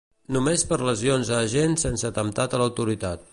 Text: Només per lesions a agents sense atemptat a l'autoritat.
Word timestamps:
Només 0.35 0.63
per 0.71 0.79
lesions 0.87 1.31
a 1.35 1.41
agents 1.49 1.85
sense 1.89 2.09
atemptat 2.13 2.57
a 2.59 2.63
l'autoritat. 2.63 3.29